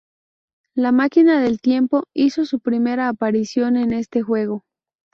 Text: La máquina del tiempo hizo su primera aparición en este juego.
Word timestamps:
La 0.73 0.91
máquina 0.91 1.39
del 1.39 1.61
tiempo 1.61 2.05
hizo 2.15 2.43
su 2.45 2.59
primera 2.59 3.07
aparición 3.07 3.77
en 3.77 3.93
este 3.93 4.23
juego. 4.23 4.65